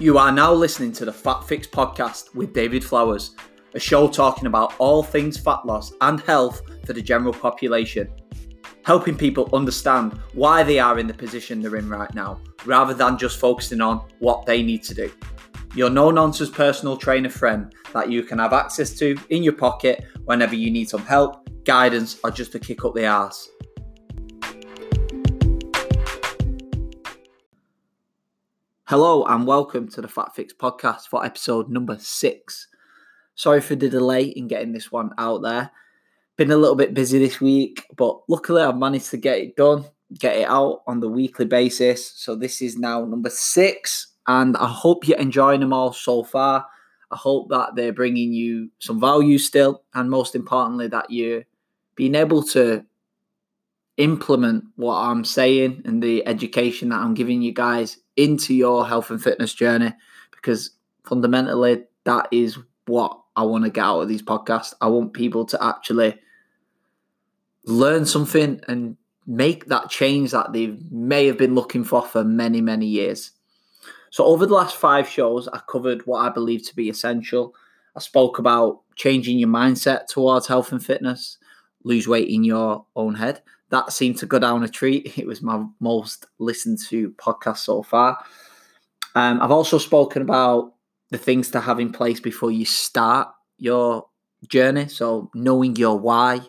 You 0.00 0.16
are 0.16 0.30
now 0.30 0.52
listening 0.52 0.92
to 0.92 1.04
the 1.04 1.12
Fat 1.12 1.40
Fix 1.40 1.66
podcast 1.66 2.32
with 2.32 2.52
David 2.52 2.84
Flowers, 2.84 3.34
a 3.74 3.80
show 3.80 4.06
talking 4.06 4.46
about 4.46 4.74
all 4.78 5.02
things 5.02 5.36
fat 5.36 5.66
loss 5.66 5.92
and 6.00 6.20
health 6.20 6.62
for 6.86 6.92
the 6.92 7.02
general 7.02 7.32
population, 7.32 8.08
helping 8.84 9.16
people 9.16 9.50
understand 9.52 10.12
why 10.34 10.62
they 10.62 10.78
are 10.78 11.00
in 11.00 11.08
the 11.08 11.14
position 11.14 11.60
they're 11.60 11.74
in 11.74 11.88
right 11.88 12.14
now, 12.14 12.40
rather 12.64 12.94
than 12.94 13.18
just 13.18 13.40
focusing 13.40 13.80
on 13.80 14.06
what 14.20 14.46
they 14.46 14.62
need 14.62 14.84
to 14.84 14.94
do. 14.94 15.10
Your 15.74 15.90
no 15.90 16.12
nonsense 16.12 16.50
personal 16.50 16.96
trainer 16.96 17.28
friend 17.28 17.74
that 17.92 18.08
you 18.08 18.22
can 18.22 18.38
have 18.38 18.52
access 18.52 18.92
to 19.00 19.16
in 19.30 19.42
your 19.42 19.54
pocket 19.54 20.04
whenever 20.26 20.54
you 20.54 20.70
need 20.70 20.88
some 20.88 21.04
help, 21.04 21.48
guidance, 21.64 22.20
or 22.22 22.30
just 22.30 22.52
to 22.52 22.60
kick 22.60 22.84
up 22.84 22.94
the 22.94 23.04
arse. 23.04 23.48
Hello 28.88 29.22
and 29.24 29.46
welcome 29.46 29.86
to 29.86 30.00
the 30.00 30.08
Fat 30.08 30.34
Fix 30.34 30.54
podcast 30.54 31.08
for 31.08 31.22
episode 31.22 31.68
number 31.68 31.98
six. 32.00 32.68
Sorry 33.34 33.60
for 33.60 33.74
the 33.74 33.90
delay 33.90 34.22
in 34.22 34.48
getting 34.48 34.72
this 34.72 34.90
one 34.90 35.10
out 35.18 35.42
there. 35.42 35.70
Been 36.38 36.50
a 36.52 36.56
little 36.56 36.74
bit 36.74 36.94
busy 36.94 37.18
this 37.18 37.38
week, 37.38 37.84
but 37.98 38.18
luckily 38.30 38.62
I've 38.62 38.78
managed 38.78 39.10
to 39.10 39.18
get 39.18 39.40
it 39.40 39.56
done, 39.56 39.84
get 40.18 40.38
it 40.38 40.48
out 40.48 40.84
on 40.86 41.00
the 41.00 41.08
weekly 41.10 41.44
basis. 41.44 42.12
So 42.12 42.34
this 42.34 42.62
is 42.62 42.78
now 42.78 43.04
number 43.04 43.28
six, 43.28 44.14
and 44.26 44.56
I 44.56 44.68
hope 44.68 45.06
you're 45.06 45.18
enjoying 45.18 45.60
them 45.60 45.74
all 45.74 45.92
so 45.92 46.24
far. 46.24 46.64
I 47.10 47.16
hope 47.18 47.50
that 47.50 47.74
they're 47.76 47.92
bringing 47.92 48.32
you 48.32 48.70
some 48.78 48.98
value 48.98 49.36
still, 49.36 49.82
and 49.92 50.08
most 50.08 50.34
importantly, 50.34 50.88
that 50.88 51.10
you're 51.10 51.42
being 51.94 52.14
able 52.14 52.42
to 52.44 52.86
implement 53.98 54.64
what 54.76 54.94
I'm 54.94 55.24
saying 55.24 55.82
and 55.84 56.02
the 56.02 56.26
education 56.26 56.88
that 56.88 57.00
I'm 57.00 57.14
giving 57.14 57.42
you 57.42 57.52
guys 57.52 57.98
into 58.16 58.54
your 58.54 58.86
health 58.86 59.10
and 59.10 59.22
fitness 59.22 59.52
journey 59.52 59.92
because 60.30 60.70
fundamentally 61.04 61.84
that 62.04 62.28
is 62.30 62.58
what 62.86 63.20
I 63.36 63.42
want 63.42 63.64
to 63.64 63.70
get 63.70 63.84
out 63.84 64.00
of 64.00 64.08
these 64.08 64.22
podcasts. 64.22 64.72
I 64.80 64.86
want 64.86 65.12
people 65.12 65.44
to 65.46 65.62
actually 65.62 66.18
learn 67.64 68.06
something 68.06 68.60
and 68.68 68.96
make 69.26 69.66
that 69.66 69.90
change 69.90 70.30
that 70.30 70.52
they 70.52 70.78
may 70.90 71.26
have 71.26 71.36
been 71.36 71.54
looking 71.54 71.84
for 71.84 72.02
for 72.02 72.24
many, 72.24 72.60
many 72.60 72.86
years. 72.86 73.32
So, 74.10 74.24
over 74.24 74.46
the 74.46 74.54
last 74.54 74.74
five 74.76 75.06
shows, 75.06 75.48
I 75.48 75.60
covered 75.70 76.06
what 76.06 76.20
I 76.20 76.30
believe 76.30 76.66
to 76.68 76.74
be 76.74 76.88
essential. 76.88 77.54
I 77.94 78.00
spoke 78.00 78.38
about 78.38 78.80
changing 78.96 79.38
your 79.38 79.50
mindset 79.50 80.06
towards 80.06 80.46
health 80.46 80.72
and 80.72 80.82
fitness, 80.82 81.36
lose 81.84 82.08
weight 82.08 82.28
in 82.28 82.42
your 82.42 82.86
own 82.96 83.16
head 83.16 83.42
that 83.70 83.92
seemed 83.92 84.18
to 84.18 84.26
go 84.26 84.38
down 84.38 84.64
a 84.64 84.68
treat. 84.68 85.12
It 85.18 85.26
was 85.26 85.42
my 85.42 85.64
most 85.80 86.26
listened 86.38 86.78
to 86.88 87.10
podcast 87.12 87.58
so 87.58 87.82
far. 87.82 88.18
Um, 89.14 89.40
I've 89.42 89.50
also 89.50 89.78
spoken 89.78 90.22
about 90.22 90.74
the 91.10 91.18
things 91.18 91.50
to 91.50 91.60
have 91.60 91.80
in 91.80 91.92
place 91.92 92.20
before 92.20 92.50
you 92.50 92.64
start 92.64 93.28
your 93.58 94.06
journey. 94.48 94.88
So, 94.88 95.30
knowing 95.34 95.76
your 95.76 95.98
why, 95.98 96.40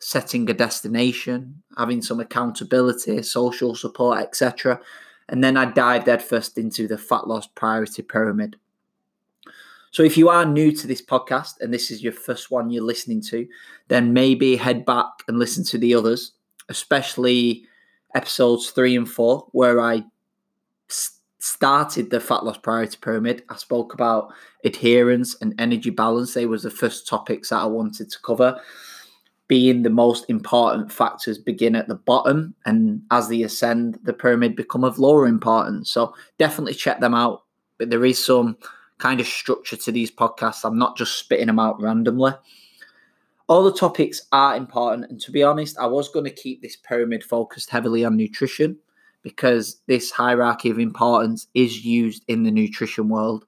setting 0.00 0.48
a 0.50 0.54
destination, 0.54 1.62
having 1.76 2.02
some 2.02 2.20
accountability, 2.20 3.22
social 3.22 3.74
support, 3.74 4.20
etc. 4.20 4.80
And 5.28 5.42
then 5.42 5.56
I 5.56 5.66
dived 5.66 6.06
headfirst 6.06 6.58
into 6.58 6.88
the 6.88 6.98
fat 6.98 7.26
loss 7.28 7.46
priority 7.46 8.02
pyramid. 8.02 8.56
So, 9.92 10.02
if 10.02 10.16
you 10.16 10.28
are 10.28 10.44
new 10.44 10.72
to 10.72 10.86
this 10.86 11.02
podcast 11.02 11.60
and 11.60 11.72
this 11.72 11.90
is 11.90 12.02
your 12.02 12.12
first 12.12 12.50
one 12.50 12.70
you're 12.70 12.82
listening 12.82 13.22
to, 13.22 13.46
then 13.88 14.12
maybe 14.12 14.56
head 14.56 14.84
back 14.84 15.22
and 15.28 15.38
listen 15.38 15.64
to 15.64 15.78
the 15.78 15.94
others 15.94 16.32
especially 16.68 17.64
episodes 18.14 18.70
three 18.70 18.96
and 18.96 19.08
four, 19.08 19.46
where 19.52 19.80
I 19.80 20.04
started 21.38 22.10
the 22.10 22.18
fat 22.18 22.44
loss 22.44 22.58
priority 22.58 22.98
pyramid. 23.00 23.44
I 23.48 23.56
spoke 23.56 23.94
about 23.94 24.32
adherence 24.64 25.36
and 25.40 25.54
energy 25.60 25.90
balance. 25.90 26.34
They 26.34 26.46
was 26.46 26.64
the 26.64 26.70
first 26.70 27.06
topics 27.06 27.50
that 27.50 27.60
I 27.60 27.66
wanted 27.66 28.10
to 28.10 28.18
cover. 28.22 28.60
Being 29.48 29.82
the 29.82 29.90
most 29.90 30.24
important 30.28 30.90
factors 30.90 31.38
begin 31.38 31.76
at 31.76 31.86
the 31.86 31.94
bottom, 31.94 32.54
and 32.64 33.02
as 33.12 33.28
they 33.28 33.42
ascend, 33.42 33.98
the 34.02 34.12
pyramid 34.12 34.56
become 34.56 34.82
of 34.82 34.98
lower 34.98 35.26
importance. 35.26 35.88
So 35.90 36.14
definitely 36.36 36.74
check 36.74 36.98
them 36.98 37.14
out. 37.14 37.44
But 37.78 37.90
there 37.90 38.04
is 38.04 38.24
some 38.24 38.56
kind 38.98 39.20
of 39.20 39.26
structure 39.26 39.76
to 39.76 39.92
these 39.92 40.10
podcasts. 40.10 40.64
I'm 40.64 40.78
not 40.78 40.96
just 40.96 41.18
spitting 41.18 41.46
them 41.46 41.60
out 41.60 41.80
randomly 41.80 42.32
all 43.48 43.62
the 43.62 43.72
topics 43.72 44.22
are 44.32 44.56
important. 44.56 45.10
And 45.10 45.20
to 45.20 45.30
be 45.30 45.42
honest, 45.42 45.78
I 45.78 45.86
was 45.86 46.08
going 46.08 46.24
to 46.24 46.30
keep 46.30 46.62
this 46.62 46.76
pyramid 46.76 47.22
focused 47.22 47.70
heavily 47.70 48.04
on 48.04 48.16
nutrition 48.16 48.76
because 49.22 49.80
this 49.86 50.10
hierarchy 50.10 50.70
of 50.70 50.78
importance 50.78 51.48
is 51.54 51.84
used 51.84 52.24
in 52.28 52.42
the 52.42 52.50
nutrition 52.50 53.08
world. 53.08 53.44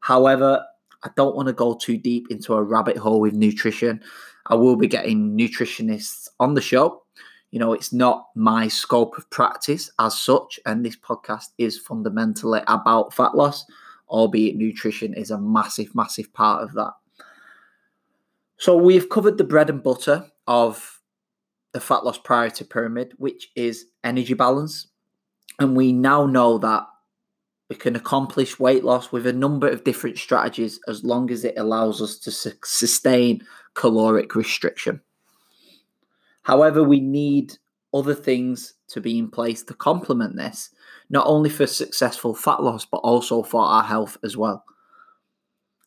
However, 0.00 0.64
I 1.02 1.10
don't 1.16 1.36
want 1.36 1.48
to 1.48 1.54
go 1.54 1.74
too 1.74 1.98
deep 1.98 2.30
into 2.30 2.54
a 2.54 2.62
rabbit 2.62 2.96
hole 2.96 3.20
with 3.20 3.34
nutrition. 3.34 4.02
I 4.46 4.54
will 4.54 4.76
be 4.76 4.86
getting 4.86 5.36
nutritionists 5.36 6.28
on 6.40 6.54
the 6.54 6.60
show. 6.60 7.02
You 7.50 7.60
know, 7.60 7.72
it's 7.72 7.92
not 7.92 8.26
my 8.34 8.68
scope 8.68 9.16
of 9.16 9.30
practice 9.30 9.90
as 9.98 10.18
such, 10.18 10.58
and 10.66 10.84
this 10.84 10.96
podcast 10.96 11.50
is 11.56 11.78
fundamentally 11.78 12.60
about 12.66 13.14
fat 13.14 13.36
loss, 13.36 13.64
albeit 14.08 14.56
nutrition 14.56 15.14
is 15.14 15.30
a 15.30 15.38
massive, 15.38 15.94
massive 15.94 16.32
part 16.32 16.62
of 16.62 16.72
that. 16.72 16.92
So 18.64 18.74
we've 18.74 19.10
covered 19.10 19.36
the 19.36 19.44
bread 19.44 19.68
and 19.68 19.82
butter 19.82 20.24
of 20.46 20.98
the 21.74 21.80
fat 21.80 22.02
loss 22.02 22.16
priority 22.16 22.64
pyramid, 22.64 23.12
which 23.18 23.50
is 23.54 23.84
energy 24.02 24.32
balance. 24.32 24.86
And 25.58 25.76
we 25.76 25.92
now 25.92 26.24
know 26.24 26.56
that 26.56 26.86
we 27.68 27.76
can 27.76 27.94
accomplish 27.94 28.58
weight 28.58 28.82
loss 28.82 29.12
with 29.12 29.26
a 29.26 29.34
number 29.34 29.68
of 29.68 29.84
different 29.84 30.16
strategies 30.16 30.80
as 30.88 31.04
long 31.04 31.30
as 31.30 31.44
it 31.44 31.58
allows 31.58 32.00
us 32.00 32.18
to 32.20 32.30
sustain 32.30 33.42
caloric 33.74 34.34
restriction. 34.34 35.02
However, 36.44 36.82
we 36.82 37.00
need 37.00 37.58
other 37.92 38.14
things 38.14 38.76
to 38.88 39.00
be 39.02 39.18
in 39.18 39.28
place 39.28 39.62
to 39.64 39.74
complement 39.74 40.36
this, 40.36 40.70
not 41.10 41.26
only 41.26 41.50
for 41.50 41.66
successful 41.66 42.34
fat 42.34 42.62
loss, 42.62 42.86
but 42.86 43.02
also 43.04 43.42
for 43.42 43.60
our 43.60 43.84
health 43.84 44.16
as 44.24 44.38
well. 44.38 44.64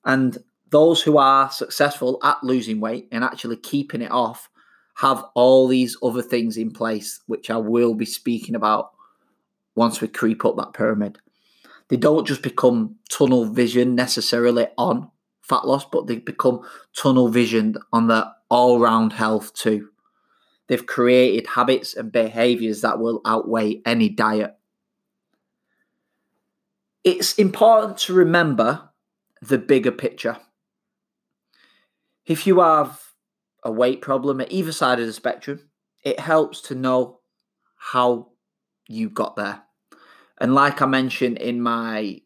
And 0.06 0.38
those 0.70 1.02
who 1.02 1.18
are 1.18 1.50
successful 1.50 2.20
at 2.24 2.44
losing 2.44 2.80
weight 2.80 3.08
and 3.12 3.24
actually 3.24 3.58
keeping 3.58 4.02
it 4.02 4.12
off 4.12 4.50
have 4.96 5.24
all 5.36 5.68
these 5.68 5.96
other 6.02 6.22
things 6.22 6.58
in 6.58 6.72
place, 6.72 7.22
which 7.28 7.50
I 7.50 7.58
will 7.58 7.94
be 7.94 8.06
speaking 8.06 8.56
about 8.56 8.92
once 9.76 10.02
we 10.02 10.08
creep 10.08 10.44
up 10.44 10.58
that 10.58 10.74
pyramid. 10.74 11.20
They 11.90 11.98
don't 11.98 12.28
just 12.28 12.42
become 12.42 12.96
tunnel 13.10 13.46
vision 13.46 13.96
necessarily 13.96 14.68
on 14.78 15.12
fat 15.42 15.66
loss, 15.66 15.86
but 15.86 16.08
they 16.08 16.18
become 16.18 16.62
tunnel 16.96 17.30
visioned 17.30 17.78
on 17.94 18.08
their 18.08 18.26
all 18.50 18.80
round 18.80 19.14
health 19.14 19.54
too. 19.54 19.90
They've 20.68 20.86
created 20.86 21.48
habits 21.48 21.96
and 21.96 22.12
behaviors 22.12 22.82
that 22.82 23.00
will 23.00 23.22
outweigh 23.26 23.82
any 23.86 24.10
diet. 24.10 24.58
It's 27.04 27.36
important 27.36 27.98
to 28.00 28.14
remember 28.14 28.90
the 29.42 29.58
bigger 29.58 29.92
picture 29.92 30.38
if 32.28 32.46
you 32.46 32.60
have 32.60 33.02
a 33.64 33.72
weight 33.72 34.02
problem 34.02 34.42
at 34.42 34.52
either 34.52 34.72
side 34.72 35.00
of 35.00 35.08
the 35.08 35.14
spectrum, 35.14 35.70
it 36.04 36.20
helps 36.20 36.62
to 36.64 36.76
know 36.76 37.20
how 37.78 38.30
you 38.88 39.10
got 39.10 39.36
there. 39.36 39.64
And 40.40 40.54
like 40.54 40.82
I 40.82 40.86
mentioned 40.86 41.38
in 41.38 41.62
my 41.62 42.22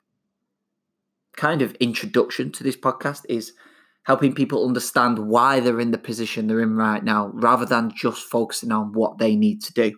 kind 1.37 1.61
of 1.61 1.73
introduction 1.75 2.51
to 2.51 2.63
this 2.63 2.75
podcast, 2.75 3.25
is 3.29 3.53
helping 4.03 4.33
people 4.33 4.67
understand 4.67 5.19
why 5.19 5.59
they're 5.59 5.79
in 5.79 5.91
the 5.91 5.97
position 5.97 6.47
they're 6.47 6.61
in 6.61 6.75
right 6.75 7.03
now 7.03 7.29
rather 7.33 7.65
than 7.65 7.93
just 7.95 8.23
focusing 8.23 8.71
on 8.71 8.91
what 8.93 9.19
they 9.19 9.35
need 9.35 9.61
to 9.61 9.73
do. 9.73 9.95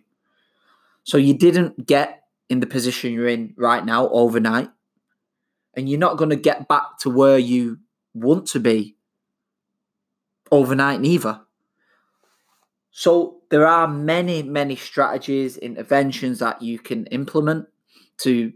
So 1.03 1.18
you 1.18 1.34
didn't 1.34 1.88
get 1.88 2.23
in 2.49 2.59
the 2.59 2.67
position 2.67 3.14
you're 3.14 3.28
in 3.28 3.53
right 3.58 3.84
now 3.84 4.09
overnight, 4.09 4.70
and 5.76 5.90
you're 5.90 5.99
not 5.99 6.17
going 6.17 6.29
to 6.29 6.35
get 6.35 6.67
back 6.67 6.99
to 6.99 7.09
where 7.09 7.40
you 7.40 7.79
want 8.14 8.46
to 8.47 8.59
be 8.59 8.97
overnight 10.53 11.02
neither. 11.02 11.41
So 12.91 13.41
there 13.50 13.66
are 13.66 13.88
many, 13.88 14.44
many 14.44 14.76
strategies, 14.76 15.58
interventions 15.58 16.40
that 16.40 16.61
you 16.61 16.78
can 16.78 17.08
implement 17.08 17.67
to 18.20 18.53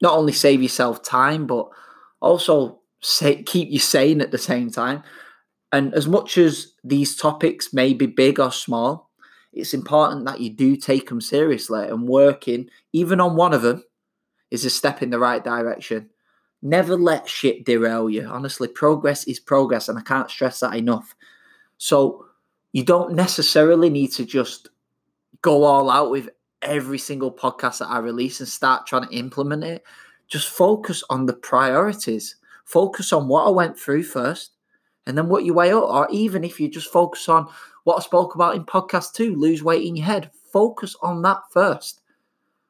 not 0.00 0.16
only 0.16 0.32
save 0.32 0.62
yourself 0.62 1.02
time, 1.02 1.46
but 1.46 1.68
also 2.20 2.80
say, 3.00 3.42
keep 3.42 3.70
you 3.70 3.78
sane 3.78 4.22
at 4.22 4.30
the 4.30 4.38
same 4.38 4.70
time. 4.70 5.02
And 5.72 5.94
as 5.94 6.08
much 6.08 6.38
as 6.38 6.72
these 6.82 7.16
topics 7.16 7.72
may 7.72 7.92
be 7.92 8.06
big 8.06 8.40
or 8.40 8.50
small, 8.50 9.10
it's 9.52 9.74
important 9.74 10.24
that 10.24 10.40
you 10.40 10.48
do 10.48 10.74
take 10.74 11.10
them 11.10 11.20
seriously 11.20 11.86
and 11.86 12.08
working, 12.08 12.70
even 12.94 13.20
on 13.20 13.36
one 13.36 13.52
of 13.52 13.62
them, 13.62 13.84
is 14.50 14.64
a 14.64 14.70
step 14.70 15.02
in 15.02 15.10
the 15.10 15.18
right 15.18 15.44
direction. 15.44 16.08
Never 16.62 16.96
let 16.96 17.28
shit 17.28 17.64
derail 17.64 18.10
you. 18.10 18.26
Honestly, 18.26 18.68
progress 18.68 19.24
is 19.24 19.40
progress, 19.40 19.88
and 19.88 19.98
I 19.98 20.02
can't 20.02 20.30
stress 20.30 20.60
that 20.60 20.74
enough. 20.74 21.14
So 21.78 22.26
you 22.72 22.84
don't 22.84 23.14
necessarily 23.14 23.90
need 23.90 24.12
to 24.12 24.24
just 24.24 24.68
go 25.42 25.64
all 25.64 25.90
out 25.90 26.10
with 26.10 26.28
every 26.62 26.98
single 26.98 27.32
podcast 27.32 27.78
that 27.78 27.88
I 27.88 27.98
release 27.98 28.40
and 28.40 28.48
start 28.48 28.86
trying 28.86 29.08
to 29.08 29.14
implement 29.14 29.64
it. 29.64 29.82
Just 30.28 30.48
focus 30.48 31.02
on 31.08 31.26
the 31.26 31.32
priorities. 31.32 32.36
Focus 32.64 33.12
on 33.12 33.26
what 33.26 33.46
I 33.46 33.50
went 33.50 33.78
through 33.78 34.04
first 34.04 34.52
and 35.06 35.16
then 35.16 35.28
what 35.28 35.44
you 35.44 35.54
weigh 35.54 35.72
up. 35.72 35.84
Or 35.84 36.08
even 36.10 36.44
if 36.44 36.60
you 36.60 36.68
just 36.68 36.92
focus 36.92 37.28
on 37.28 37.48
what 37.84 37.96
I 37.96 38.00
spoke 38.00 38.34
about 38.34 38.54
in 38.54 38.64
podcast 38.64 39.14
two, 39.14 39.34
lose 39.34 39.62
weight 39.62 39.86
in 39.86 39.96
your 39.96 40.06
head, 40.06 40.30
focus 40.52 40.94
on 41.02 41.22
that 41.22 41.40
first. 41.50 42.02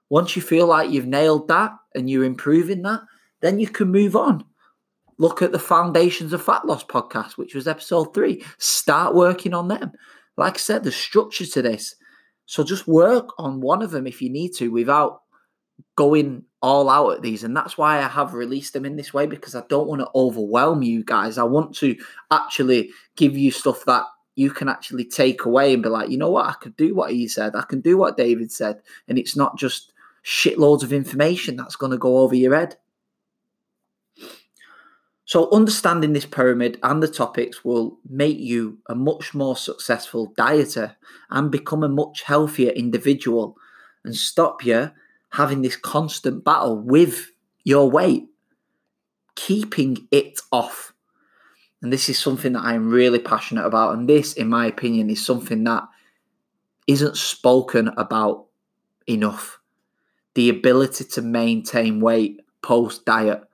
Once 0.08 0.34
you 0.34 0.42
feel 0.42 0.66
like 0.66 0.90
you've 0.90 1.06
nailed 1.06 1.48
that 1.48 1.72
and 1.94 2.08
you're 2.08 2.24
improving 2.24 2.82
that, 2.82 3.02
then 3.40 3.58
you 3.58 3.68
can 3.68 3.90
move 3.90 4.16
on. 4.16 4.44
Look 5.18 5.42
at 5.42 5.52
the 5.52 5.58
Foundations 5.58 6.32
of 6.32 6.42
Fat 6.42 6.66
Loss 6.66 6.84
podcast, 6.84 7.32
which 7.32 7.54
was 7.54 7.68
episode 7.68 8.14
three. 8.14 8.44
Start 8.58 9.14
working 9.14 9.52
on 9.52 9.68
them. 9.68 9.92
Like 10.36 10.54
I 10.54 10.58
said, 10.58 10.82
there's 10.82 10.96
structure 10.96 11.46
to 11.46 11.62
this. 11.62 11.94
So 12.46 12.64
just 12.64 12.88
work 12.88 13.28
on 13.38 13.60
one 13.60 13.82
of 13.82 13.90
them 13.90 14.06
if 14.06 14.22
you 14.22 14.30
need 14.30 14.54
to 14.54 14.68
without 14.70 15.20
going 15.96 16.44
all 16.62 16.88
out 16.88 17.10
at 17.10 17.22
these. 17.22 17.44
And 17.44 17.56
that's 17.56 17.78
why 17.78 17.98
I 17.98 18.08
have 18.08 18.34
released 18.34 18.72
them 18.72 18.84
in 18.84 18.96
this 18.96 19.14
way 19.14 19.26
because 19.26 19.54
I 19.54 19.62
don't 19.68 19.88
want 19.88 20.00
to 20.00 20.10
overwhelm 20.14 20.82
you 20.82 21.04
guys. 21.04 21.38
I 21.38 21.44
want 21.44 21.74
to 21.76 21.96
actually 22.30 22.90
give 23.16 23.36
you 23.36 23.50
stuff 23.50 23.84
that 23.86 24.04
you 24.36 24.50
can 24.50 24.68
actually 24.68 25.04
take 25.04 25.44
away 25.44 25.74
and 25.74 25.82
be 25.82 25.88
like, 25.88 26.10
you 26.10 26.16
know 26.16 26.30
what, 26.30 26.46
I 26.46 26.52
could 26.54 26.76
do 26.76 26.94
what 26.94 27.10
he 27.10 27.28
said, 27.28 27.54
I 27.54 27.62
can 27.62 27.80
do 27.80 27.96
what 27.96 28.16
David 28.16 28.50
said. 28.50 28.80
And 29.08 29.18
it's 29.18 29.36
not 29.36 29.58
just 29.58 29.92
shitloads 30.24 30.82
of 30.82 30.92
information 30.92 31.56
that's 31.56 31.76
going 31.76 31.92
to 31.92 31.98
go 31.98 32.18
over 32.18 32.34
your 32.34 32.54
head. 32.54 32.76
So, 35.30 35.48
understanding 35.52 36.12
this 36.12 36.26
pyramid 36.26 36.80
and 36.82 37.00
the 37.00 37.06
topics 37.06 37.64
will 37.64 38.00
make 38.08 38.40
you 38.40 38.78
a 38.88 38.96
much 38.96 39.32
more 39.32 39.54
successful 39.54 40.34
dieter 40.36 40.96
and 41.30 41.52
become 41.52 41.84
a 41.84 41.88
much 41.88 42.22
healthier 42.22 42.70
individual 42.70 43.56
and 44.04 44.16
stop 44.16 44.64
you 44.64 44.90
having 45.28 45.62
this 45.62 45.76
constant 45.76 46.42
battle 46.42 46.76
with 46.76 47.30
your 47.62 47.88
weight, 47.88 48.26
keeping 49.36 50.08
it 50.10 50.40
off. 50.50 50.94
And 51.80 51.92
this 51.92 52.08
is 52.08 52.18
something 52.18 52.54
that 52.54 52.64
I 52.64 52.74
am 52.74 52.90
really 52.90 53.20
passionate 53.20 53.66
about. 53.66 53.96
And 53.96 54.08
this, 54.08 54.32
in 54.32 54.48
my 54.48 54.66
opinion, 54.66 55.10
is 55.10 55.24
something 55.24 55.62
that 55.62 55.84
isn't 56.88 57.16
spoken 57.16 57.86
about 57.96 58.46
enough. 59.06 59.60
The 60.34 60.48
ability 60.48 61.04
to 61.04 61.22
maintain 61.22 62.00
weight 62.00 62.40
post 62.62 63.04
diet 63.04 63.44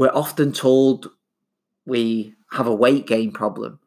we're 0.00 0.08
often 0.14 0.50
told 0.50 1.10
we 1.84 2.34
have 2.52 2.66
a 2.66 2.74
weight 2.74 3.06
gain 3.06 3.30
problem. 3.32 3.78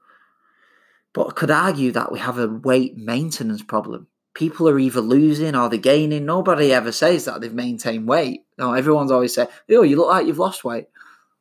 But 1.11 1.29
I 1.29 1.31
could 1.31 1.49
argue 1.49 1.91
that 1.93 2.11
we 2.11 2.19
have 2.19 2.37
a 2.37 2.47
weight 2.47 2.95
maintenance 2.95 3.63
problem. 3.63 4.05
People 4.35 4.69
are 4.69 4.77
either 4.77 5.01
losing 5.01 5.55
or 5.55 5.69
they're 5.69 5.79
gaining. 5.79 6.27
Nobody 6.27 6.71
ever 6.71 6.91
says 6.91 7.25
that 7.25 7.41
they've 7.41 7.51
maintained 7.51 8.07
weight. 8.07 8.41
No, 8.59 8.73
everyone's 8.73 9.09
always 9.09 9.33
saying, 9.33 9.47
"Oh, 9.71 9.81
you 9.81 9.95
look 9.95 10.09
like 10.09 10.27
you've 10.27 10.37
lost 10.37 10.63
weight." 10.63 10.85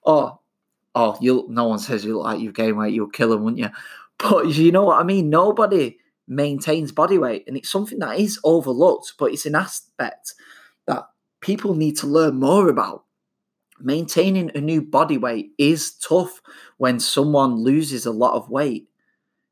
or 0.05 0.39
oh, 0.95 1.19
you. 1.21 1.45
No 1.51 1.65
one 1.67 1.79
says 1.79 2.03
you 2.03 2.17
look 2.17 2.25
like 2.25 2.41
you've 2.41 2.55
gained 2.55 2.79
weight. 2.79 2.95
You'll 2.95 3.11
kill 3.11 3.29
them, 3.29 3.45
wouldn't 3.45 3.61
you? 3.61 3.69
But 4.17 4.55
you 4.55 4.73
know 4.73 4.85
what 4.85 5.01
I 5.01 5.03
mean. 5.03 5.29
Nobody 5.29 5.99
maintains 6.27 6.93
body 6.93 7.19
weight, 7.19 7.45
and 7.47 7.59
it's 7.59 7.69
something 7.71 7.99
that 7.99 8.19
is 8.19 8.41
overlooked. 8.43 9.17
But 9.19 9.33
it's 9.33 9.45
an 9.45 9.55
aspect 9.55 10.33
that 10.87 11.11
people 11.43 11.75
need 11.75 11.99
to 11.99 12.07
learn 12.07 12.37
more 12.37 12.71
about 12.71 13.05
maintaining 13.85 14.51
a 14.55 14.61
new 14.61 14.83
body 14.83 15.19
weight 15.19 15.53
is 15.59 15.93
tough 15.93 16.41
when 16.79 17.01
someone 17.01 17.57
loses 17.57 18.07
a 18.07 18.13
lot 18.13 18.35
of 18.35 18.51
weight 18.51 18.89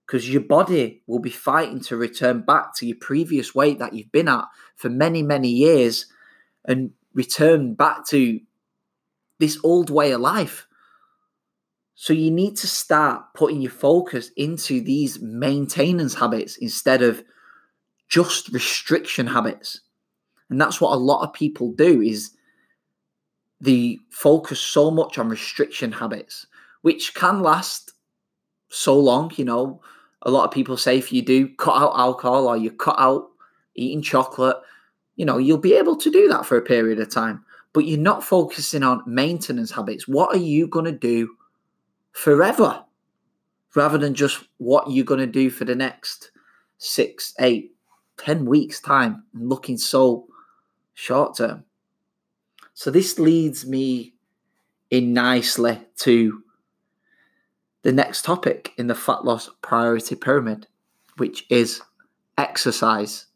because 0.06 0.29
your 0.29 0.43
body 0.43 1.03
will 1.06 1.21
be 1.21 1.31
fighting 1.31 1.79
to 1.79 1.97
return 1.97 2.43
back 2.43 2.75
to 2.75 2.85
your 2.85 2.97
previous 3.00 3.55
weight 3.55 3.79
that 3.79 3.93
you've 3.93 4.11
been 4.11 4.27
at 4.27 4.44
for 4.75 4.88
many, 4.88 5.23
many 5.23 5.49
years 5.49 6.06
and 6.65 6.91
return 7.15 7.75
back 7.75 8.05
to 8.06 8.41
this 9.38 9.59
old 9.62 9.88
way 9.88 10.11
of 10.11 10.21
life. 10.21 10.67
So 11.94 12.12
you 12.12 12.31
need 12.31 12.56
to 12.56 12.67
start 12.67 13.23
putting 13.35 13.61
your 13.61 13.71
focus 13.71 14.31
into 14.37 14.81
these 14.81 15.21
maintenance 15.21 16.15
habits 16.15 16.56
instead 16.56 17.03
of 17.03 17.23
just 18.09 18.49
restriction 18.49 19.29
habits. 19.29 19.81
And 20.49 20.61
that's 20.61 20.81
what 20.81 20.93
a 20.93 20.97
lot 20.97 21.23
of 21.23 21.33
people 21.33 21.73
do 21.73 22.03
is 22.03 22.33
the 23.61 24.01
focus 24.11 24.61
so 24.61 24.91
much 24.91 25.19
on 25.19 25.29
restriction 25.29 25.93
habits, 25.93 26.47
which 26.83 27.15
can 27.15 27.41
last 27.41 27.93
so 28.69 28.99
long. 28.99 29.33
You 29.37 29.45
know, 29.45 29.81
a 30.23 30.31
lot 30.31 30.45
of 30.45 30.51
people 30.51 30.77
say 30.77 30.99
if 30.99 31.12
you 31.12 31.23
do 31.23 31.49
cut 31.57 31.81
out 31.81 31.99
alcohol 31.99 32.49
or 32.49 32.57
you 32.57 32.71
cut 32.71 32.99
out 32.99 33.29
eating 33.75 34.03
chocolate, 34.03 34.57
you 35.17 35.25
know, 35.25 35.39
you'll 35.39 35.59
be 35.59 35.75
able 35.75 35.97
to 35.97 36.11
do 36.11 36.29
that 36.29 36.47
for 36.47 36.57
a 36.57 36.62
period 36.62 36.99
of 36.99 37.12
time. 37.12 37.45
But 37.73 37.87
you're 37.87 37.99
not 37.99 38.25
focusing 38.25 38.83
on 38.83 39.03
maintenance 39.07 39.71
habits. 39.71 40.09
What 40.09 40.35
are 40.35 40.41
you 40.41 40.67
going 40.67 40.87
to 40.87 40.93
do 40.93 41.37
forever? 42.12 42.85
Rather 43.77 43.99
than 43.99 44.15
just 44.15 44.45
what 44.59 44.91
you're 44.91 45.05
going 45.05 45.21
to 45.21 45.27
do 45.27 45.49
for 45.51 45.65
the 45.65 45.77
next 45.77 46.33
six, 46.79 47.35
eight, 47.39 47.73
ten 48.17 48.45
weeks' 48.45 48.81
time 48.81 49.23
and 49.35 49.49
looking 49.49 49.79
so 49.79 50.27
short 50.95 51.37
term. 51.37 51.65
So 52.81 52.91
this 52.91 53.19
leads 53.19 53.67
me 53.67 54.15
in 54.91 55.12
nicely 55.12 55.82
to 55.99 56.43
the 57.82 57.93
next 57.93 58.25
topic 58.25 58.73
in 58.79 58.87
the 58.87 58.94
fat 58.94 59.23
loss 59.23 59.50
priority 59.61 60.15
pyramid, 60.15 60.67
which 61.19 61.44
is 61.50 61.82
exercise. 62.38 63.27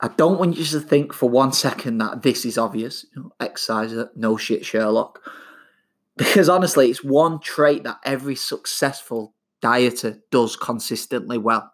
I 0.00 0.08
don't 0.08 0.38
want 0.38 0.56
you 0.56 0.64
to 0.64 0.80
think 0.80 1.12
for 1.12 1.28
one 1.28 1.52
second 1.52 1.98
that 1.98 2.22
this 2.22 2.46
is 2.46 2.56
obvious. 2.56 3.04
You 3.14 3.24
know, 3.24 3.32
exercise, 3.38 3.92
uh, 3.92 4.06
no 4.16 4.38
shit, 4.38 4.64
Sherlock. 4.64 5.20
Because 6.16 6.48
honestly, 6.48 6.88
it's 6.88 7.04
one 7.04 7.38
trait 7.38 7.84
that 7.84 7.98
every 8.02 8.36
successful 8.36 9.34
dieter 9.60 10.20
does 10.30 10.56
consistently 10.56 11.36
well. 11.36 11.70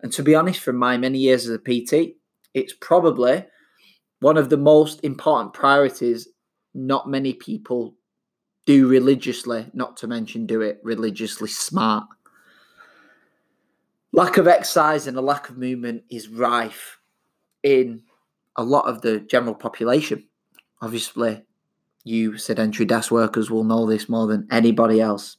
And 0.00 0.10
to 0.14 0.22
be 0.22 0.34
honest, 0.34 0.60
from 0.60 0.76
my 0.76 0.96
many 0.96 1.18
years 1.18 1.46
as 1.46 1.54
a 1.54 1.58
PT, 1.58 2.16
it's 2.54 2.72
probably 2.80 3.44
one 4.24 4.38
of 4.38 4.48
the 4.48 4.56
most 4.56 5.04
important 5.04 5.52
priorities 5.52 6.28
not 6.72 7.06
many 7.06 7.34
people 7.34 7.94
do 8.64 8.88
religiously, 8.88 9.66
not 9.74 9.98
to 9.98 10.06
mention 10.06 10.46
do 10.46 10.62
it 10.62 10.80
religiously 10.82 11.46
smart. 11.46 12.06
Lack 14.12 14.38
of 14.38 14.48
exercise 14.48 15.06
and 15.06 15.18
a 15.18 15.20
lack 15.20 15.50
of 15.50 15.58
movement 15.58 16.04
is 16.08 16.28
rife 16.28 17.00
in 17.62 18.02
a 18.56 18.64
lot 18.64 18.86
of 18.86 19.02
the 19.02 19.20
general 19.20 19.54
population. 19.54 20.26
Obviously, 20.80 21.42
you 22.04 22.38
sedentary 22.38 22.86
desk 22.86 23.10
workers 23.10 23.50
will 23.50 23.62
know 23.62 23.84
this 23.84 24.08
more 24.08 24.26
than 24.26 24.48
anybody 24.50 25.02
else. 25.02 25.36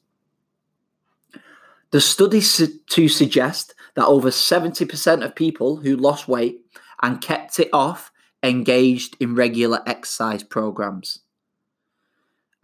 The 1.89 2.01
studies 2.01 2.62
to 2.86 3.10
suggest 3.10 3.74
that 3.95 4.05
over 4.05 4.29
70% 4.29 5.25
of 5.25 5.33
people 5.33 5.77
who 5.77 5.98
lost 5.98 6.27
weight 6.27 6.63
and 7.01 7.19
kept 7.19 7.60
it 7.60 7.69
off 7.74 8.12
engaged 8.45 9.17
in 9.19 9.35
regular 9.35 9.81
exercise 9.85 10.43
programs. 10.43 11.19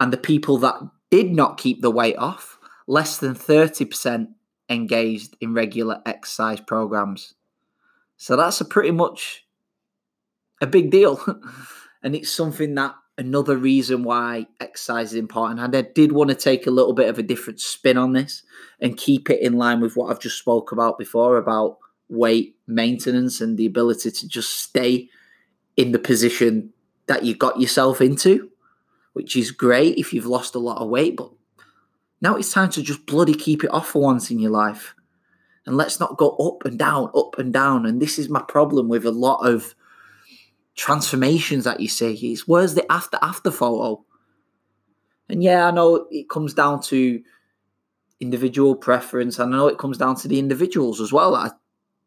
And 0.00 0.12
the 0.12 0.18
people 0.18 0.58
that 0.58 0.76
did 1.10 1.32
not 1.32 1.58
keep 1.58 1.82
the 1.82 1.90
weight 1.90 2.16
off, 2.16 2.58
less 2.86 3.18
than 3.18 3.34
30% 3.34 4.28
engaged 4.68 5.36
in 5.40 5.54
regular 5.54 6.00
exercise 6.06 6.60
programs. 6.60 7.34
So 8.16 8.36
that's 8.36 8.60
a 8.60 8.64
pretty 8.64 8.92
much 8.92 9.44
a 10.60 10.66
big 10.66 10.90
deal. 10.90 11.20
and 12.02 12.14
it's 12.14 12.30
something 12.30 12.74
that 12.76 12.94
another 13.18 13.56
reason 13.56 14.04
why 14.04 14.46
exercise 14.60 15.12
is 15.12 15.18
important. 15.18 15.60
And 15.60 15.76
I 15.76 15.82
did 15.82 16.12
want 16.12 16.30
to 16.30 16.36
take 16.36 16.66
a 16.66 16.70
little 16.70 16.94
bit 16.94 17.08
of 17.08 17.18
a 17.18 17.22
different 17.22 17.60
spin 17.60 17.98
on 17.98 18.12
this 18.12 18.42
and 18.80 18.96
keep 18.96 19.28
it 19.28 19.40
in 19.40 19.54
line 19.54 19.80
with 19.80 19.96
what 19.96 20.10
I've 20.10 20.20
just 20.20 20.38
spoke 20.38 20.72
about 20.72 20.98
before 20.98 21.36
about 21.36 21.78
weight 22.08 22.56
maintenance 22.66 23.40
and 23.40 23.56
the 23.56 23.66
ability 23.66 24.10
to 24.10 24.28
just 24.28 24.56
stay 24.56 25.08
in 25.76 25.92
the 25.92 25.98
position 25.98 26.72
that 27.06 27.24
you 27.24 27.34
got 27.34 27.60
yourself 27.60 28.00
into, 28.00 28.50
which 29.12 29.36
is 29.36 29.50
great 29.50 29.98
if 29.98 30.12
you've 30.12 30.26
lost 30.26 30.54
a 30.54 30.58
lot 30.58 30.78
of 30.78 30.88
weight. 30.88 31.16
But 31.16 31.30
now 32.20 32.36
it's 32.36 32.52
time 32.52 32.70
to 32.70 32.82
just 32.82 33.06
bloody 33.06 33.34
keep 33.34 33.64
it 33.64 33.72
off 33.72 33.88
for 33.88 34.02
once 34.02 34.30
in 34.30 34.38
your 34.38 34.50
life. 34.50 34.94
And 35.66 35.76
let's 35.76 36.00
not 36.00 36.18
go 36.18 36.30
up 36.30 36.64
and 36.64 36.78
down, 36.78 37.10
up 37.14 37.38
and 37.38 37.52
down. 37.52 37.86
And 37.86 38.00
this 38.00 38.18
is 38.18 38.28
my 38.28 38.42
problem 38.42 38.88
with 38.88 39.04
a 39.04 39.12
lot 39.12 39.46
of 39.46 39.74
transformations 40.74 41.64
that 41.64 41.80
you 41.80 41.88
see. 41.88 42.32
Is 42.32 42.48
where's 42.48 42.74
the 42.74 42.90
after 42.90 43.18
after 43.22 43.50
photo? 43.50 44.04
And 45.28 45.42
yeah, 45.42 45.66
I 45.66 45.70
know 45.70 46.06
it 46.10 46.28
comes 46.28 46.52
down 46.52 46.82
to 46.82 47.22
individual 48.20 48.74
preference, 48.74 49.38
and 49.38 49.54
I 49.54 49.56
know 49.56 49.68
it 49.68 49.78
comes 49.78 49.98
down 49.98 50.16
to 50.16 50.28
the 50.28 50.38
individuals 50.38 51.00
as 51.00 51.12
well. 51.12 51.34
I 51.34 51.50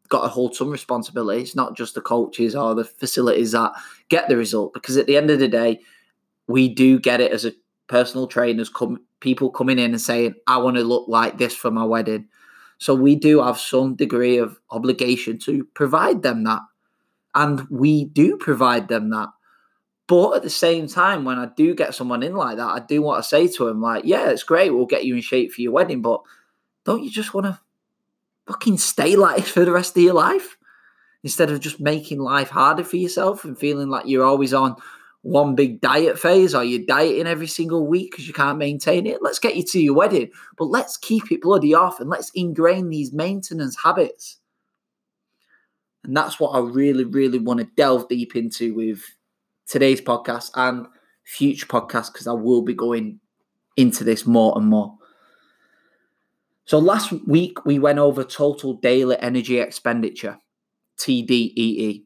got 0.08 0.22
to 0.22 0.28
hold 0.28 0.54
some 0.54 0.70
responsibility. 0.70 1.42
It's 1.42 1.56
not 1.56 1.76
just 1.76 1.94
the 1.94 2.00
coaches 2.00 2.54
or 2.54 2.74
the 2.74 2.84
facilities 2.84 3.52
that 3.52 3.72
get 4.08 4.28
the 4.28 4.36
result, 4.36 4.72
because 4.72 4.96
at 4.96 5.06
the 5.06 5.16
end 5.16 5.30
of 5.30 5.38
the 5.38 5.48
day, 5.48 5.80
we 6.46 6.68
do 6.68 6.98
get 6.98 7.20
it 7.20 7.32
as 7.32 7.44
a 7.44 7.52
personal 7.88 8.26
trainers 8.26 8.68
come 8.68 9.00
people 9.20 9.50
coming 9.50 9.78
in 9.78 9.92
and 9.92 10.00
saying, 10.00 10.34
I 10.46 10.58
want 10.58 10.76
to 10.76 10.84
look 10.84 11.08
like 11.08 11.38
this 11.38 11.54
for 11.54 11.70
my 11.70 11.84
wedding. 11.84 12.28
So 12.78 12.94
we 12.94 13.16
do 13.16 13.42
have 13.42 13.58
some 13.58 13.94
degree 13.94 14.36
of 14.36 14.60
obligation 14.70 15.38
to 15.40 15.64
provide 15.74 16.22
them 16.22 16.44
that. 16.44 16.60
And 17.34 17.66
we 17.70 18.04
do 18.04 18.36
provide 18.36 18.88
them 18.88 19.10
that. 19.10 19.28
But 20.08 20.36
at 20.36 20.42
the 20.42 20.50
same 20.50 20.86
time, 20.86 21.24
when 21.24 21.38
I 21.38 21.46
do 21.56 21.74
get 21.74 21.94
someone 21.94 22.22
in 22.22 22.34
like 22.34 22.58
that, 22.58 22.68
I 22.68 22.80
do 22.80 23.02
want 23.02 23.22
to 23.22 23.28
say 23.28 23.48
to 23.48 23.64
them, 23.64 23.80
like, 23.80 24.04
yeah, 24.04 24.28
it's 24.28 24.44
great, 24.44 24.70
we'll 24.70 24.86
get 24.86 25.04
you 25.04 25.16
in 25.16 25.20
shape 25.20 25.52
for 25.52 25.62
your 25.62 25.72
wedding, 25.72 26.02
but 26.02 26.20
don't 26.84 27.02
you 27.02 27.10
just 27.10 27.34
want 27.34 27.46
to 27.46 27.58
fucking 28.46 28.78
stay 28.78 29.16
like 29.16 29.44
for 29.44 29.64
the 29.64 29.72
rest 29.72 29.96
of 29.96 30.02
your 30.02 30.14
life? 30.14 30.56
Instead 31.22 31.50
of 31.50 31.60
just 31.60 31.80
making 31.80 32.20
life 32.20 32.50
harder 32.50 32.84
for 32.84 32.96
yourself 32.96 33.44
and 33.44 33.58
feeling 33.58 33.88
like 33.88 34.06
you're 34.06 34.24
always 34.24 34.54
on 34.54 34.76
one 35.22 35.56
big 35.56 35.80
diet 35.80 36.16
phase 36.18 36.54
or 36.54 36.62
you're 36.62 36.86
dieting 36.86 37.26
every 37.26 37.48
single 37.48 37.84
week 37.84 38.12
because 38.12 38.28
you 38.28 38.32
can't 38.32 38.58
maintain 38.58 39.06
it. 39.06 39.22
Let's 39.22 39.40
get 39.40 39.56
you 39.56 39.64
to 39.64 39.80
your 39.80 39.94
wedding, 39.94 40.30
but 40.56 40.66
let's 40.66 40.96
keep 40.96 41.32
it 41.32 41.42
bloody 41.42 41.74
off 41.74 41.98
and 41.98 42.08
let's 42.08 42.30
ingrain 42.34 42.90
these 42.90 43.12
maintenance 43.12 43.76
habits. 43.82 44.38
And 46.04 46.16
that's 46.16 46.38
what 46.38 46.50
I 46.50 46.60
really, 46.60 47.02
really 47.02 47.40
want 47.40 47.58
to 47.58 47.68
delve 47.76 48.08
deep 48.08 48.36
into 48.36 48.72
with 48.74 49.02
today's 49.66 50.00
podcast 50.00 50.52
and 50.54 50.86
future 51.24 51.66
podcasts 51.66 52.12
because 52.12 52.28
I 52.28 52.32
will 52.32 52.62
be 52.62 52.74
going 52.74 53.18
into 53.76 54.04
this 54.04 54.26
more 54.26 54.56
and 54.56 54.66
more. 54.66 54.95
So 56.66 56.78
last 56.78 57.12
week 57.26 57.64
we 57.64 57.78
went 57.78 58.00
over 58.00 58.24
total 58.24 58.74
daily 58.74 59.16
energy 59.20 59.58
expenditure, 59.58 60.38
TDEE, 60.98 62.02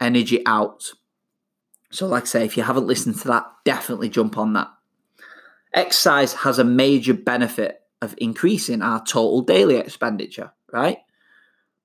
energy 0.00 0.42
out. 0.46 0.90
So, 1.92 2.06
like 2.06 2.22
I 2.22 2.26
say, 2.26 2.44
if 2.44 2.56
you 2.56 2.62
haven't 2.62 2.86
listened 2.86 3.18
to 3.20 3.28
that, 3.28 3.46
definitely 3.64 4.08
jump 4.08 4.38
on 4.38 4.54
that. 4.54 4.68
Exercise 5.74 6.32
has 6.32 6.58
a 6.58 6.64
major 6.64 7.14
benefit 7.14 7.82
of 8.00 8.14
increasing 8.18 8.80
our 8.80 9.04
total 9.04 9.42
daily 9.42 9.76
expenditure, 9.76 10.52
right? 10.72 10.98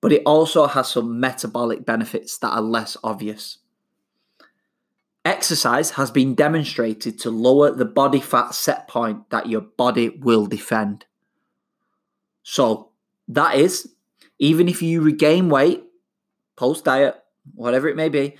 But 0.00 0.12
it 0.12 0.22
also 0.24 0.66
has 0.66 0.88
some 0.88 1.20
metabolic 1.20 1.84
benefits 1.84 2.38
that 2.38 2.50
are 2.50 2.62
less 2.62 2.96
obvious. 3.04 3.58
Exercise 5.24 5.90
has 5.92 6.10
been 6.10 6.34
demonstrated 6.34 7.18
to 7.18 7.30
lower 7.30 7.72
the 7.72 7.84
body 7.84 8.20
fat 8.20 8.54
set 8.54 8.88
point 8.88 9.28
that 9.30 9.48
your 9.48 9.60
body 9.60 10.08
will 10.08 10.46
defend. 10.46 11.04
So, 12.48 12.90
that 13.26 13.56
is, 13.56 13.92
even 14.38 14.68
if 14.68 14.80
you 14.80 15.00
regain 15.00 15.48
weight 15.48 15.82
post 16.54 16.84
diet, 16.84 17.16
whatever 17.56 17.88
it 17.88 17.96
may 17.96 18.08
be, 18.08 18.36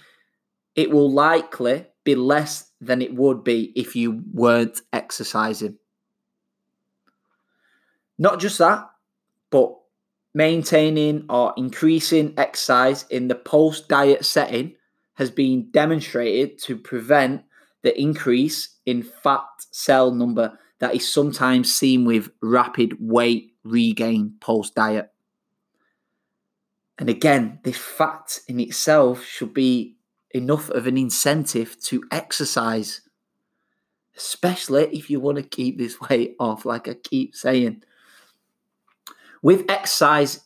it 0.77 0.93
will 0.93 1.11
likely 1.11 1.87
be 2.05 2.15
less 2.15 2.71
than 2.81 3.03
it 3.03 3.13
would 3.13 3.43
be 3.43 3.73
if 3.75 3.97
you 3.97 4.23
weren't 4.33 4.81
exercising. 4.93 5.79
Not 8.17 8.39
just 8.39 8.59
that, 8.59 8.89
but 9.51 9.77
maintaining 10.35 11.25
or 11.29 11.53
increasing 11.57 12.33
exercise 12.37 13.07
in 13.11 13.27
the 13.27 13.35
post 13.35 13.89
diet 13.89 14.25
setting 14.25 14.77
has 15.15 15.33
been 15.33 15.69
demonstrated 15.73 16.63
to 16.63 16.77
prevent 16.77 17.43
the 17.83 18.01
increase 18.01 18.69
in 18.87 19.03
fat 19.03 19.43
cell 19.73 20.13
number 20.13 20.57
that 20.79 20.95
is 20.95 21.13
sometimes 21.13 21.75
seen 21.75 22.05
with 22.05 22.31
rapid 22.41 22.97
weight 23.01 23.56
regain 23.67 24.35
post 24.41 24.75
diet. 24.75 25.11
And 26.99 27.09
again, 27.09 27.61
this 27.63 27.77
fact 27.77 28.41
in 28.49 28.59
itself 28.61 29.25
should 29.25 29.53
be 29.53 29.97
enough 30.31 30.71
of 30.71 30.87
an 30.87 30.97
incentive 30.97 31.79
to 31.81 32.03
exercise, 32.11 33.03
especially 34.17 34.85
if 34.97 35.11
you 35.11 35.21
want 35.21 35.37
to 35.37 35.43
keep 35.43 35.79
this 35.79 36.01
weight 36.09 36.37
off, 36.39 36.65
like 36.65 36.89
I 36.89 36.95
keep 36.95 37.35
saying. 37.35 37.83
With 39.43 39.71
exercise 39.71 40.41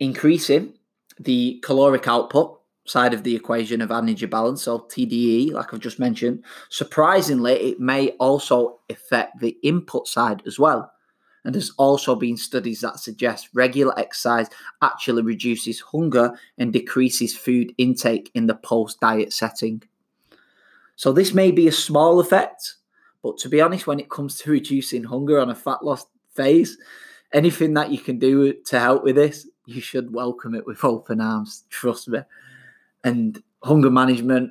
increasing, 0.00 0.74
the 1.18 1.60
caloric 1.62 2.08
output 2.08 2.60
side 2.86 3.14
of 3.14 3.22
the 3.22 3.34
equation 3.34 3.80
of 3.80 3.90
energy 3.90 4.26
balance, 4.26 4.62
so 4.62 4.80
TDE, 4.80 5.52
like 5.52 5.72
I've 5.72 5.80
just 5.80 5.98
mentioned, 5.98 6.44
surprisingly, 6.70 7.52
it 7.52 7.80
may 7.80 8.10
also 8.12 8.80
affect 8.88 9.40
the 9.40 9.56
input 9.62 10.06
side 10.06 10.42
as 10.46 10.58
well. 10.58 10.92
And 11.46 11.54
there's 11.54 11.70
also 11.78 12.16
been 12.16 12.36
studies 12.36 12.80
that 12.80 12.98
suggest 12.98 13.50
regular 13.54 13.96
exercise 13.96 14.48
actually 14.82 15.22
reduces 15.22 15.78
hunger 15.78 16.36
and 16.58 16.72
decreases 16.72 17.36
food 17.36 17.72
intake 17.78 18.32
in 18.34 18.48
the 18.48 18.56
post 18.56 18.98
diet 18.98 19.32
setting. 19.32 19.84
So, 20.96 21.12
this 21.12 21.32
may 21.32 21.52
be 21.52 21.68
a 21.68 21.72
small 21.72 22.18
effect, 22.18 22.74
but 23.22 23.38
to 23.38 23.48
be 23.48 23.60
honest, 23.60 23.86
when 23.86 24.00
it 24.00 24.10
comes 24.10 24.38
to 24.38 24.50
reducing 24.58 25.04
hunger 25.04 25.38
on 25.38 25.48
a 25.48 25.54
fat 25.54 25.84
loss 25.84 26.06
phase, 26.34 26.78
anything 27.32 27.74
that 27.74 27.92
you 27.92 27.98
can 27.98 28.18
do 28.18 28.52
to 28.52 28.80
help 28.80 29.04
with 29.04 29.14
this, 29.14 29.46
you 29.66 29.80
should 29.80 30.12
welcome 30.12 30.52
it 30.52 30.66
with 30.66 30.82
open 30.84 31.20
arms. 31.20 31.62
Trust 31.70 32.08
me. 32.08 32.18
And 33.04 33.40
hunger 33.62 33.90
management, 33.90 34.50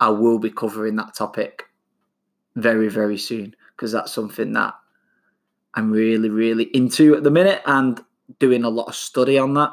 I 0.00 0.08
will 0.08 0.40
be 0.40 0.50
covering 0.50 0.96
that 0.96 1.14
topic 1.14 1.66
very, 2.56 2.88
very 2.88 3.16
soon 3.16 3.54
because 3.76 3.92
that's 3.92 4.12
something 4.12 4.52
that 4.54 4.74
I'm 5.74 5.90
really, 5.90 6.30
really 6.30 6.64
into 6.74 7.16
at 7.16 7.22
the 7.22 7.30
minute 7.30 7.62
and 7.66 8.00
doing 8.38 8.64
a 8.64 8.68
lot 8.68 8.88
of 8.88 8.94
study 8.94 9.38
on 9.38 9.54
that. 9.54 9.70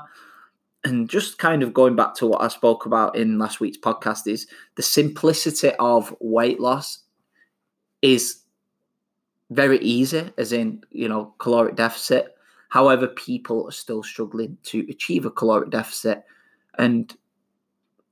And 0.83 1.07
just 1.07 1.37
kind 1.37 1.61
of 1.61 1.73
going 1.73 1.95
back 1.95 2.15
to 2.15 2.27
what 2.27 2.41
I 2.41 2.47
spoke 2.47 2.85
about 2.87 3.15
in 3.15 3.37
last 3.37 3.59
week's 3.59 3.77
podcast 3.77 4.27
is 4.27 4.47
the 4.75 4.81
simplicity 4.81 5.71
of 5.77 6.15
weight 6.19 6.59
loss 6.59 7.03
is 8.01 8.41
very 9.51 9.77
easy, 9.79 10.31
as 10.37 10.53
in, 10.53 10.81
you 10.89 11.07
know, 11.07 11.35
caloric 11.37 11.75
deficit. 11.75 12.35
However, 12.69 13.07
people 13.07 13.67
are 13.67 13.71
still 13.71 14.01
struggling 14.01 14.57
to 14.63 14.87
achieve 14.89 15.25
a 15.25 15.31
caloric 15.31 15.69
deficit. 15.69 16.23
And 16.79 17.15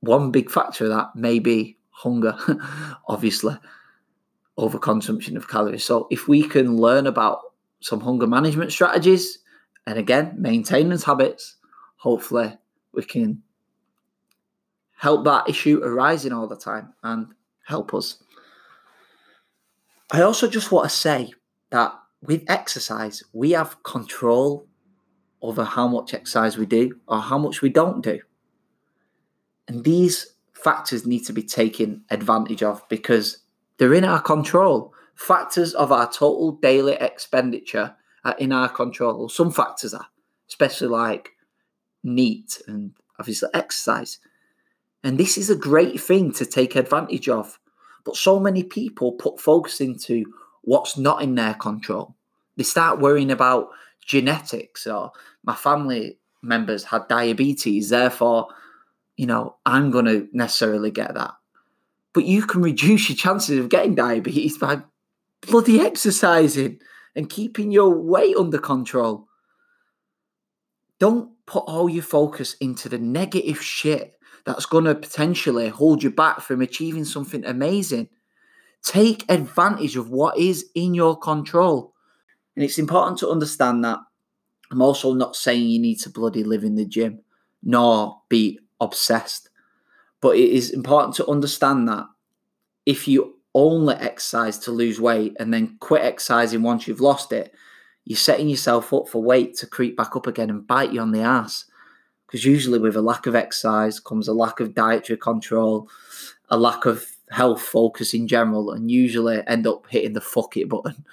one 0.02 0.32
big 0.32 0.52
factor 0.52 0.84
of 0.84 0.92
that 0.92 1.16
may 1.16 1.40
be 1.40 1.78
hunger, 1.90 2.38
obviously, 3.08 3.58
overconsumption 4.60 5.36
of 5.36 5.48
calories. 5.48 5.86
So 5.86 6.08
if 6.12 6.28
we 6.28 6.44
can 6.44 6.78
learn 6.78 7.08
about 7.08 7.40
some 7.82 8.02
hunger 8.02 8.28
management 8.28 8.72
strategies, 8.72 9.40
and 9.86 9.98
again, 9.98 10.36
maintenance 10.38 11.04
habits. 11.04 11.58
Hopefully, 11.98 12.58
we 12.94 13.04
can 13.04 13.42
help 14.98 15.24
that 15.26 15.50
issue 15.50 15.82
arising 15.84 16.34
all 16.34 16.48
the 16.48 16.58
time 16.58 16.94
and 17.04 17.28
help 17.66 17.94
us. 17.94 18.22
I 20.12 20.22
also 20.22 20.48
just 20.48 20.72
want 20.72 20.90
to 20.90 20.96
say 20.96 21.32
that 21.70 21.94
with 22.22 22.44
exercise, 22.50 23.24
we 23.32 23.52
have 23.52 23.82
control 23.84 24.68
over 25.42 25.64
how 25.64 25.88
much 25.88 26.14
exercise 26.14 26.58
we 26.58 26.66
do 26.66 27.00
or 27.08 27.22
how 27.22 27.38
much 27.38 27.62
we 27.62 27.70
don't 27.70 28.04
do. 28.04 28.20
And 29.68 29.84
these 29.84 30.36
factors 30.54 31.06
need 31.06 31.26
to 31.26 31.34
be 31.34 31.44
taken 31.44 32.04
advantage 32.10 32.64
of 32.64 32.84
because 32.90 33.40
they're 33.78 33.94
in 33.94 34.04
our 34.04 34.20
control 34.22 34.94
factors 35.20 35.74
of 35.74 35.92
our 35.92 36.10
total 36.10 36.54
daily 36.54 36.94
expenditure 36.94 37.94
are 38.24 38.36
in 38.40 38.54
our 38.54 38.70
control. 38.70 39.28
Some 39.28 39.52
factors 39.52 39.94
are, 39.94 40.08
especially 40.48 40.88
like 40.88 41.32
NEAT 42.04 42.62
and 42.68 42.94
obviously 43.20 43.50
exercise. 43.54 44.20
And 45.04 45.18
this 45.18 45.38
is 45.38 45.50
a 45.50 45.58
great 45.58 46.00
thing 46.00 46.32
to 46.34 46.46
take 46.46 46.76
advantage 46.76 47.28
of. 47.28 47.60
But 48.06 48.16
so 48.16 48.40
many 48.40 48.64
people 48.64 49.12
put 49.12 49.42
focus 49.42 49.82
into 49.82 50.24
what's 50.62 50.98
not 50.98 51.22
in 51.22 51.36
their 51.36 51.54
control. 51.54 52.16
They 52.56 52.64
start 52.64 53.00
worrying 53.00 53.30
about 53.30 53.70
genetics 54.06 54.88
or 54.88 55.12
my 55.44 55.54
family 55.54 56.18
members 56.42 56.86
had 56.86 57.10
diabetes, 57.10 57.90
therefore, 57.90 58.48
you 59.18 59.26
know, 59.26 59.58
I'm 59.66 59.92
going 59.92 60.06
to 60.06 60.30
necessarily 60.32 60.92
get 60.92 61.14
that. 61.14 61.34
But 62.14 62.24
you 62.24 62.44
can 62.44 62.62
reduce 62.62 63.10
your 63.10 63.18
chances 63.18 63.60
of 63.60 63.70
getting 63.70 63.96
diabetes 63.96 64.58
by 64.58 64.82
bloody 65.42 65.80
exercising 65.80 66.80
and 67.16 67.30
keeping 67.30 67.72
your 67.72 67.90
weight 67.90 68.36
under 68.38 68.58
control. 68.58 69.28
Don't 71.00 71.32
put 71.46 71.64
all 71.66 71.90
your 71.90 72.04
focus 72.04 72.56
into 72.56 72.90
the 72.90 73.00
negative 73.00 73.62
shit 73.62 74.20
that's 74.46 74.66
going 74.66 74.86
to 74.86 74.96
potentially 74.96 75.70
hold 75.70 76.04
you 76.04 76.12
back 76.12 76.42
from 76.42 76.62
achieving 76.62 77.06
something 77.06 77.46
amazing. 77.46 78.10
Take 78.84 79.30
advantage 79.30 79.96
of 79.96 80.10
what 80.10 80.38
is 80.38 80.66
in 80.76 80.94
your 80.94 81.18
control. 81.18 81.94
And 82.56 82.64
it's 82.64 82.80
important 82.80 83.18
to 83.20 83.30
understand 83.30 83.84
that 83.86 84.00
I'm 84.72 84.82
also 84.82 85.14
not 85.14 85.36
saying 85.36 85.68
you 85.68 85.80
need 85.80 86.00
to 86.02 86.10
bloody 86.10 86.44
live 86.44 86.64
in 86.64 86.76
the 86.76 86.86
gym 86.86 87.22
nor 87.64 88.22
be 88.30 88.60
obsessed. 88.80 89.50
But 90.22 90.36
it 90.36 90.50
is 90.50 90.72
important 90.72 91.16
to 91.16 91.28
understand 91.28 91.88
that 91.88 92.06
if 92.86 93.08
you 93.08 93.39
only 93.60 93.96
exercise 93.96 94.58
to 94.60 94.72
lose 94.72 95.02
weight 95.02 95.36
and 95.40 95.54
then 95.54 95.78
quit 95.80 96.04
exercising 96.04 96.64
once 96.64 96.88
you've 96.88 97.02
lost 97.02 97.32
it, 97.34 97.54
you're 98.06 98.18
setting 98.18 98.50
yourself 98.50 98.94
up 98.94 99.10
for 99.10 99.22
weight 99.22 99.56
to 99.58 99.68
creep 99.68 99.98
back 99.98 100.16
up 100.16 100.26
again 100.26 100.50
and 100.50 100.66
bite 100.66 100.94
you 100.94 101.02
on 101.02 101.12
the 101.12 101.22
ass. 101.22 101.66
Because 102.26 102.46
usually, 102.46 102.80
with 102.80 102.96
a 102.96 103.02
lack 103.02 103.26
of 103.26 103.36
exercise 103.36 104.00
comes 104.00 104.28
a 104.28 104.34
lack 104.34 104.60
of 104.60 104.76
dietary 104.76 105.18
control, 105.18 105.90
a 106.50 106.58
lack 106.58 106.86
of 106.86 107.06
health 107.32 107.62
focus 107.62 108.14
in 108.14 108.28
general, 108.28 108.72
and 108.72 108.90
usually 108.90 109.42
end 109.48 109.68
up 109.68 109.86
hitting 109.90 110.14
the 110.14 110.22
fuck 110.22 110.56
it 110.56 110.70
button. 110.70 111.06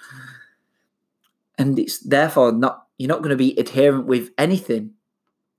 And 1.57 1.77
it's 1.77 1.99
therefore 1.99 2.51
not 2.51 2.87
you're 2.97 3.09
not 3.09 3.19
going 3.19 3.31
to 3.31 3.35
be 3.35 3.57
adherent 3.57 4.05
with 4.05 4.29
anything 4.37 4.93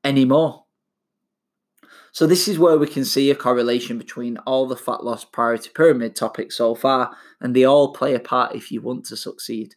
anymore. 0.04 0.64
So, 2.18 2.26
this 2.26 2.48
is 2.48 2.58
where 2.58 2.76
we 2.76 2.88
can 2.88 3.04
see 3.04 3.30
a 3.30 3.36
correlation 3.36 3.96
between 3.96 4.38
all 4.38 4.66
the 4.66 4.74
fat 4.74 5.04
loss 5.04 5.24
priority 5.24 5.70
pyramid 5.72 6.16
topics 6.16 6.56
so 6.56 6.74
far, 6.74 7.16
and 7.40 7.54
they 7.54 7.62
all 7.62 7.92
play 7.92 8.12
a 8.12 8.18
part 8.18 8.56
if 8.56 8.72
you 8.72 8.80
want 8.80 9.04
to 9.04 9.16
succeed. 9.16 9.76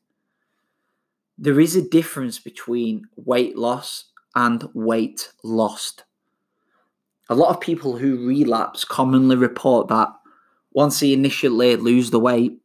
There 1.38 1.60
is 1.60 1.76
a 1.76 1.88
difference 1.88 2.40
between 2.40 3.06
weight 3.16 3.60
loss 3.60 4.06
and 4.34 4.68
weight 4.74 5.32
lost. 5.44 6.04
A 7.30 7.36
lot 7.36 7.52
of 7.52 7.62
people 7.62 7.98
who 7.98 8.28
relapse 8.28 8.86
commonly 8.86 9.36
report 9.36 9.90
that 9.90 10.10
once 10.72 11.00
they 11.00 11.14
initially 11.14 11.76
lose 11.76 12.10
the 12.10 12.20
weight, 12.20 12.60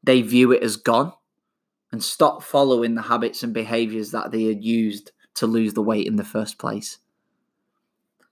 they 0.00 0.22
view 0.22 0.52
it 0.52 0.62
as 0.62 0.76
gone 0.76 1.12
and 1.90 2.04
stop 2.04 2.44
following 2.44 2.94
the 2.94 3.02
habits 3.02 3.42
and 3.42 3.52
behaviors 3.52 4.12
that 4.12 4.30
they 4.30 4.44
had 4.44 4.62
used 4.62 5.10
to 5.34 5.48
lose 5.48 5.74
the 5.74 5.82
weight 5.82 6.06
in 6.06 6.14
the 6.14 6.22
first 6.22 6.56
place. 6.56 6.98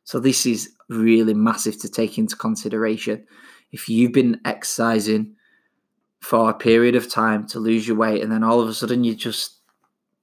So, 0.07 0.21
this 0.21 0.47
is 0.47 0.73
really 0.89 1.35
massive 1.35 1.79
to 1.81 1.89
take 1.89 2.17
into 2.17 2.37
consideration. 2.37 3.27
If 3.73 3.89
you've 3.89 4.13
been 4.13 4.41
exercising 4.45 5.35
for 6.21 6.49
a 6.49 6.55
period 6.55 6.95
of 6.95 7.11
time 7.11 7.47
to 7.49 7.59
lose 7.59 7.87
your 7.87 7.97
weight 7.97 8.23
and 8.23 8.33
then 8.33 8.43
all 8.43 8.61
of 8.61 8.69
a 8.69 8.75
sudden 8.75 9.05
you 9.05 9.15
just 9.15 9.57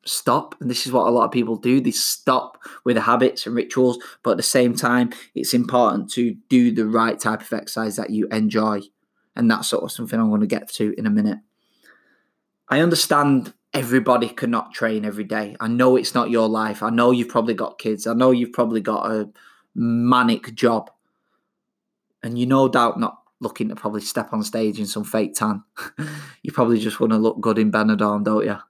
stop. 0.06 0.56
And 0.60 0.70
this 0.70 0.86
is 0.86 0.92
what 0.92 1.08
a 1.08 1.12
lot 1.12 1.26
of 1.26 1.32
people 1.32 1.58
do. 1.58 1.82
They 1.82 1.92
stop 1.92 2.58
with 2.86 2.96
the 2.96 3.02
habits 3.02 3.46
and 3.46 3.56
rituals, 3.56 4.00
but 4.24 4.32
at 4.32 4.38
the 4.38 4.44
same 4.44 4.74
time, 4.74 5.12
it's 5.36 5.54
important 5.54 6.10
to 6.12 6.36
do 6.50 6.72
the 6.72 6.88
right 6.88 7.20
type 7.20 7.42
of 7.42 7.54
exercise 7.54 7.98
that 7.98 8.10
you 8.10 8.28
enjoy. 8.32 8.82
And 9.36 9.52
that's 9.52 9.68
sort 9.68 9.84
of 9.84 9.92
something 9.92 10.20
I'm 10.20 10.30
going 10.30 10.42
to 10.42 10.48
get 10.48 10.70
to 10.74 10.94
in 10.98 11.06
a 11.06 11.10
minute. 11.10 11.40
I 12.70 12.80
understand 12.80 13.54
everybody 13.74 14.30
cannot 14.30 14.74
train 14.74 15.04
every 15.04 15.24
day. 15.24 15.56
I 15.60 15.68
know 15.68 15.96
it's 15.96 16.16
not 16.16 16.30
your 16.30 16.48
life. 16.48 16.84
I 16.84 16.90
know 16.90 17.12
you've 17.12 17.30
probably 17.30 17.54
got 17.54 17.80
kids. 17.80 18.08
I 18.08 18.14
know 18.14 18.32
you've 18.32 18.54
probably 18.54 18.82
got 18.82 19.12
a 19.12 19.30
manic 19.76 20.54
job. 20.56 20.90
And 22.22 22.38
you're 22.38 22.48
no 22.48 22.68
doubt 22.70 23.00
not 23.00 23.20
looking 23.40 23.70
to 23.70 23.76
probably 23.76 24.02
step 24.02 24.32
on 24.32 24.44
stage 24.44 24.80
in 24.80 24.86
some 24.86 25.04
fake 25.04 25.36
tan. 25.36 25.64
you 26.42 26.52
probably 26.52 26.80
just 26.80 27.00
want 27.00 27.12
to 27.12 27.18
look 27.18 27.42
good 27.42 27.60
in 27.60 27.72
Benidorm, 27.72 28.24
don't 28.24 28.46
you? 28.46 28.58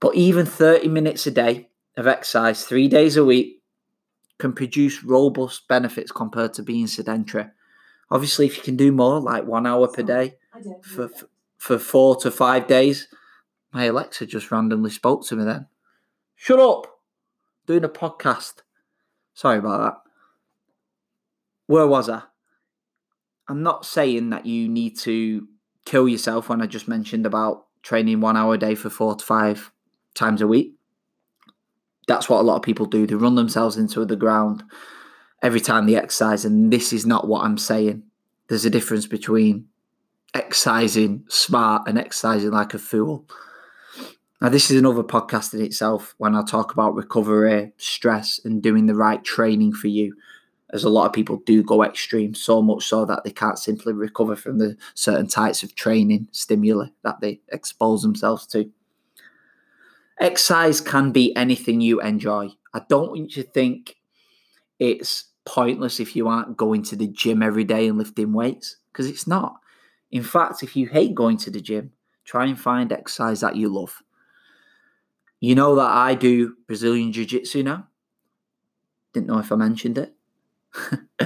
But 0.00 0.16
even 0.16 0.46
30 0.46 0.88
minutes 0.88 1.28
a 1.28 1.30
day 1.30 1.68
of 1.96 2.08
exercise, 2.08 2.64
three 2.64 2.88
days 2.88 3.16
a 3.16 3.24
week, 3.24 3.62
can 4.38 4.52
produce 4.52 5.04
robust 5.04 5.68
benefits 5.68 6.10
compared 6.10 6.52
to 6.54 6.62
being 6.64 6.88
sedentary. 6.88 7.46
Obviously, 8.10 8.46
if 8.46 8.56
you 8.56 8.64
can 8.64 8.76
do 8.76 8.90
more, 8.90 9.20
like 9.20 9.44
one 9.44 9.64
hour 9.64 9.86
per 9.86 10.02
day 10.02 10.34
for, 10.82 11.08
for 11.56 11.78
four 11.78 12.16
to 12.16 12.32
five 12.32 12.66
days, 12.66 13.06
my 13.72 13.84
Alexa 13.84 14.26
just 14.26 14.50
randomly 14.50 14.90
spoke 14.90 15.24
to 15.26 15.36
me 15.36 15.44
then. 15.44 15.68
Shut 16.34 16.58
up! 16.58 16.98
Doing 17.68 17.84
a 17.84 17.88
podcast. 17.88 18.62
Sorry 19.34 19.58
about 19.58 19.80
that. 19.80 20.10
Where 21.66 21.86
was 21.86 22.08
I? 22.08 22.22
I'm 23.48 23.62
not 23.62 23.84
saying 23.84 24.30
that 24.30 24.46
you 24.46 24.68
need 24.68 24.98
to 25.00 25.48
kill 25.84 26.08
yourself 26.08 26.48
when 26.48 26.62
I 26.62 26.66
just 26.66 26.88
mentioned 26.88 27.26
about 27.26 27.66
training 27.82 28.20
one 28.20 28.36
hour 28.36 28.54
a 28.54 28.58
day 28.58 28.74
for 28.74 28.90
four 28.90 29.14
to 29.14 29.24
five 29.24 29.72
times 30.14 30.40
a 30.40 30.46
week. 30.46 30.74
That's 32.08 32.28
what 32.28 32.40
a 32.40 32.42
lot 32.42 32.56
of 32.56 32.62
people 32.62 32.86
do. 32.86 33.06
They 33.06 33.14
run 33.14 33.34
themselves 33.34 33.76
into 33.76 34.04
the 34.04 34.16
ground 34.16 34.62
every 35.42 35.60
time 35.60 35.86
they 35.86 35.96
exercise. 35.96 36.44
And 36.44 36.72
this 36.72 36.92
is 36.92 37.06
not 37.06 37.28
what 37.28 37.44
I'm 37.44 37.58
saying. 37.58 38.04
There's 38.48 38.64
a 38.64 38.70
difference 38.70 39.06
between 39.06 39.66
exercising 40.34 41.24
smart 41.28 41.88
and 41.88 41.98
exercising 41.98 42.50
like 42.50 42.74
a 42.74 42.78
fool. 42.78 43.26
Now, 44.42 44.48
this 44.48 44.72
is 44.72 44.76
another 44.76 45.04
podcast 45.04 45.54
in 45.54 45.62
itself 45.62 46.16
when 46.18 46.34
I 46.34 46.42
talk 46.42 46.72
about 46.72 46.96
recovery, 46.96 47.70
stress, 47.76 48.40
and 48.44 48.60
doing 48.60 48.86
the 48.86 48.94
right 48.96 49.22
training 49.22 49.72
for 49.72 49.86
you. 49.86 50.16
As 50.70 50.82
a 50.82 50.88
lot 50.88 51.06
of 51.06 51.12
people 51.12 51.36
do 51.46 51.62
go 51.62 51.84
extreme, 51.84 52.34
so 52.34 52.60
much 52.60 52.84
so 52.84 53.04
that 53.04 53.22
they 53.22 53.30
can't 53.30 53.56
simply 53.56 53.92
recover 53.92 54.34
from 54.34 54.58
the 54.58 54.76
certain 54.94 55.28
types 55.28 55.62
of 55.62 55.76
training 55.76 56.26
stimuli 56.32 56.86
that 57.04 57.20
they 57.20 57.40
expose 57.52 58.02
themselves 58.02 58.44
to. 58.48 58.68
Exercise 60.18 60.80
can 60.80 61.12
be 61.12 61.36
anything 61.36 61.80
you 61.80 62.00
enjoy. 62.00 62.48
I 62.74 62.82
don't 62.88 63.10
want 63.10 63.36
you 63.36 63.44
to 63.44 63.48
think 63.48 63.94
it's 64.80 65.26
pointless 65.44 66.00
if 66.00 66.16
you 66.16 66.26
aren't 66.26 66.56
going 66.56 66.82
to 66.82 66.96
the 66.96 67.06
gym 67.06 67.44
every 67.44 67.62
day 67.62 67.86
and 67.86 67.96
lifting 67.96 68.32
weights, 68.32 68.78
because 68.90 69.06
it's 69.06 69.28
not. 69.28 69.60
In 70.10 70.24
fact, 70.24 70.64
if 70.64 70.74
you 70.74 70.88
hate 70.88 71.14
going 71.14 71.36
to 71.36 71.50
the 71.52 71.60
gym, 71.60 71.92
try 72.24 72.46
and 72.46 72.58
find 72.58 72.90
exercise 72.92 73.38
that 73.42 73.54
you 73.54 73.68
love. 73.68 74.02
You 75.42 75.56
know 75.56 75.74
that 75.74 75.90
I 75.90 76.14
do 76.14 76.54
Brazilian 76.68 77.12
Jiu 77.12 77.26
Jitsu 77.26 77.64
now. 77.64 77.88
Didn't 79.12 79.26
know 79.26 79.40
if 79.40 79.50
I 79.50 79.56
mentioned 79.56 79.98
it. 79.98 80.14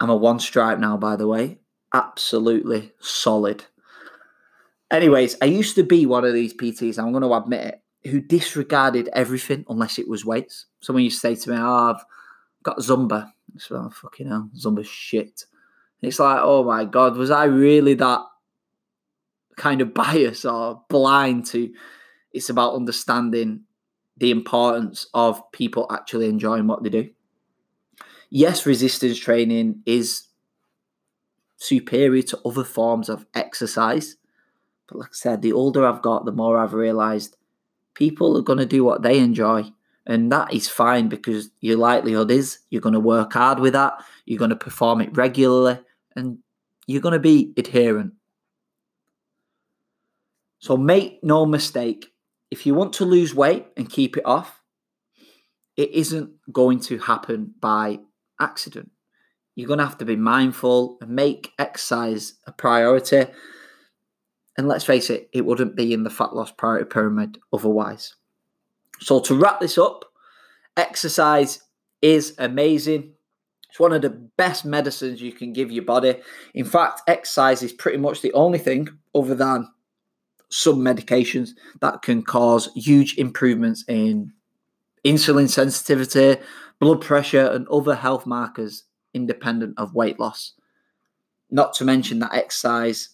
I'm 0.00 0.10
a 0.10 0.14
one 0.14 0.38
stripe 0.38 0.78
now, 0.78 0.98
by 0.98 1.16
the 1.16 1.26
way. 1.26 1.56
Absolutely 1.94 2.92
solid. 3.00 3.64
Anyways, 4.90 5.38
I 5.40 5.46
used 5.46 5.76
to 5.76 5.82
be 5.82 6.04
one 6.04 6.26
of 6.26 6.34
these 6.34 6.52
PTs. 6.52 6.98
I'm 6.98 7.10
going 7.10 7.22
to 7.22 7.32
admit 7.32 7.64
it 8.04 8.10
who 8.10 8.20
disregarded 8.20 9.08
everything 9.14 9.64
unless 9.70 9.98
it 9.98 10.08
was 10.08 10.26
weights. 10.26 10.66
Someone 10.82 11.04
used 11.04 11.22
to 11.22 11.28
say 11.28 11.34
to 11.34 11.50
me, 11.50 11.56
oh, 11.58 11.94
I've 11.94 12.04
got 12.62 12.80
Zumba. 12.80 13.28
I 13.28 13.58
said, 13.58 13.78
oh, 13.78 13.88
fucking 13.88 14.28
hell, 14.28 14.50
Zumba 14.54 14.84
shit. 14.84 15.46
And 16.02 16.08
it's 16.08 16.18
like, 16.18 16.40
oh 16.42 16.64
my 16.64 16.84
God, 16.84 17.16
was 17.16 17.30
I 17.30 17.44
really 17.44 17.94
that 17.94 18.20
kind 19.56 19.80
of 19.80 19.94
biased 19.94 20.44
or 20.44 20.82
blind 20.90 21.46
to 21.46 21.72
it's 22.32 22.50
about 22.50 22.74
understanding 22.74 23.62
the 24.16 24.30
importance 24.30 25.06
of 25.14 25.50
people 25.52 25.86
actually 25.90 26.28
enjoying 26.28 26.66
what 26.66 26.82
they 26.82 26.90
do? 26.90 27.10
Yes, 28.30 28.66
resistance 28.66 29.18
training 29.18 29.82
is 29.86 30.28
superior 31.56 32.22
to 32.22 32.40
other 32.44 32.64
forms 32.64 33.08
of 33.08 33.26
exercise. 33.34 34.16
But 34.88 34.98
like 34.98 35.10
I 35.10 35.14
said, 35.14 35.42
the 35.42 35.52
older 35.52 35.86
I've 35.86 36.02
got, 36.02 36.24
the 36.24 36.32
more 36.32 36.58
I've 36.58 36.74
realized 36.74 37.36
people 37.94 38.36
are 38.36 38.42
going 38.42 38.58
to 38.58 38.66
do 38.66 38.84
what 38.84 39.02
they 39.02 39.18
enjoy. 39.18 39.72
And 40.06 40.32
that 40.32 40.54
is 40.54 40.68
fine 40.68 41.08
because 41.08 41.50
your 41.60 41.76
likelihood 41.76 42.30
is 42.30 42.60
you're 42.70 42.80
going 42.80 42.94
to 42.94 43.00
work 43.00 43.34
hard 43.34 43.58
with 43.58 43.74
that, 43.74 44.02
you're 44.24 44.38
going 44.38 44.50
to 44.50 44.56
perform 44.56 45.02
it 45.02 45.14
regularly, 45.14 45.80
and 46.16 46.38
you're 46.86 47.02
going 47.02 47.12
to 47.12 47.18
be 47.18 47.52
adherent. 47.56 48.14
So 50.60 50.76
make 50.76 51.22
no 51.22 51.44
mistake, 51.44 52.12
if 52.50 52.66
you 52.66 52.74
want 52.74 52.92
to 52.94 53.04
lose 53.04 53.34
weight 53.34 53.66
and 53.76 53.90
keep 53.90 54.16
it 54.16 54.26
off, 54.26 54.62
it 55.76 55.90
isn't 55.90 56.30
going 56.52 56.80
to 56.80 56.98
happen 56.98 57.54
by 57.60 58.00
accident. 58.40 58.90
You're 59.54 59.68
going 59.68 59.78
to 59.78 59.86
have 59.86 59.98
to 59.98 60.04
be 60.04 60.16
mindful 60.16 60.98
and 61.00 61.10
make 61.10 61.52
exercise 61.58 62.34
a 62.46 62.52
priority 62.52 63.26
and 64.58 64.66
let's 64.66 64.84
face 64.84 65.08
it, 65.08 65.30
it 65.32 65.46
wouldn't 65.46 65.76
be 65.76 65.92
in 65.92 66.02
the 66.02 66.10
fat 66.10 66.34
loss 66.34 66.50
priority 66.50 66.84
pyramid 66.84 67.38
otherwise. 67.52 68.16
So, 69.00 69.20
to 69.20 69.36
wrap 69.36 69.60
this 69.60 69.78
up, 69.78 70.04
exercise 70.76 71.62
is 72.02 72.34
amazing. 72.38 73.12
It's 73.70 73.78
one 73.78 73.92
of 73.92 74.02
the 74.02 74.10
best 74.10 74.64
medicines 74.64 75.22
you 75.22 75.30
can 75.30 75.52
give 75.52 75.70
your 75.70 75.84
body. 75.84 76.16
In 76.54 76.64
fact, 76.64 77.02
exercise 77.06 77.62
is 77.62 77.72
pretty 77.72 77.98
much 77.98 78.20
the 78.20 78.32
only 78.32 78.58
thing, 78.58 78.88
other 79.14 79.36
than 79.36 79.68
some 80.50 80.78
medications, 80.78 81.50
that 81.80 82.02
can 82.02 82.22
cause 82.22 82.70
huge 82.74 83.16
improvements 83.18 83.84
in 83.88 84.32
insulin 85.04 85.48
sensitivity, 85.48 86.40
blood 86.78 87.00
pressure, 87.00 87.46
and 87.46 87.68
other 87.68 87.94
health 87.94 88.26
markers 88.26 88.84
independent 89.14 89.74
of 89.78 89.94
weight 89.94 90.18
loss. 90.18 90.52
Not 91.50 91.74
to 91.74 91.84
mention 91.84 92.18
that 92.20 92.34
exercise 92.34 93.10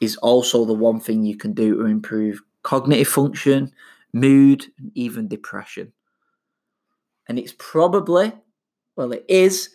is 0.00 0.16
also 0.16 0.64
the 0.64 0.74
one 0.74 1.00
thing 1.00 1.24
you 1.24 1.36
can 1.36 1.52
do 1.52 1.76
to 1.76 1.86
improve 1.86 2.40
cognitive 2.62 3.08
function, 3.08 3.72
mood, 4.12 4.66
and 4.78 4.92
even 4.94 5.28
depression. 5.28 5.92
And 7.26 7.38
it's 7.38 7.54
probably, 7.58 8.32
well, 8.96 9.12
it 9.12 9.24
is 9.28 9.70